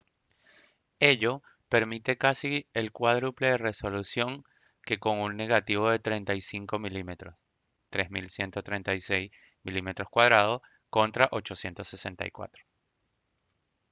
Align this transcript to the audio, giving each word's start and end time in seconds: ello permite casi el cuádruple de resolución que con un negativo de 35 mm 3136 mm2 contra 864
ello 0.99 1.43
permite 1.69 2.17
casi 2.17 2.67
el 2.73 2.91
cuádruple 2.91 3.51
de 3.51 3.57
resolución 3.59 4.43
que 4.83 4.97
con 4.97 5.19
un 5.19 5.37
negativo 5.37 5.91
de 5.91 5.99
35 5.99 6.79
mm 6.79 7.11
3136 7.91 9.31
mm2 9.63 10.59
contra 10.89 11.29
864 11.29 12.63